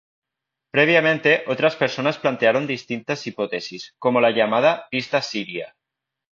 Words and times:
Previamente, 0.71 1.43
otras 1.45 1.75
personas 1.75 2.17
plantearon 2.17 2.65
distintas 2.65 3.27
hipótesis, 3.27 3.93
como 3.99 4.19
la 4.19 4.31
llamada 4.31 4.87
"pista 4.89 5.21
siria". 5.21 5.75